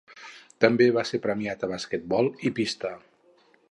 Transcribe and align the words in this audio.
També 0.65 0.87
va 0.95 1.03
ser 1.09 1.21
premiat 1.27 1.69
a 1.69 1.71
basquetbol 1.75 2.35
i 2.51 2.57
pista. 2.61 2.97